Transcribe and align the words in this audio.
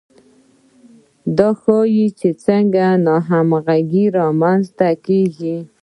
دا 1.37 1.49
ښيي 1.61 2.07
چې 2.19 2.29
څنګه 2.45 2.85
ناهمغږي 3.05 4.05
رامنځته 4.17 4.89
کیږي. 5.05 5.57